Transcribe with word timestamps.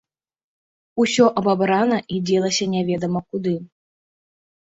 Усё 1.03 1.25
абабрана 1.41 1.97
і 2.15 2.17
дзелася 2.29 2.65
немаведама 2.73 3.21
куды. 3.35 3.53